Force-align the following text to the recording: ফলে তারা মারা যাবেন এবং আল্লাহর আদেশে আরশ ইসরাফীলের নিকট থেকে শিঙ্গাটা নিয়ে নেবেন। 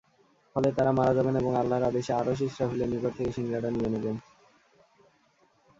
ফলে 0.55 0.69
তারা 0.77 0.91
মারা 0.91 1.13
যাবেন 1.13 1.35
এবং 1.35 1.51
আল্লাহর 1.55 1.87
আদেশে 1.89 2.11
আরশ 2.13 2.39
ইসরাফীলের 2.41 2.91
নিকট 2.93 3.11
থেকে 3.17 3.31
শিঙ্গাটা 3.31 3.69
নিয়ে 3.71 3.89
নেবেন। 3.93 4.15